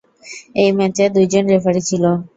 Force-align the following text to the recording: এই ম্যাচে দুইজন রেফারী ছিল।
এই 0.55 0.71
ম্যাচে 0.77 1.03
দুইজন 1.15 1.43
রেফারী 1.51 1.81
ছিল। 1.89 2.03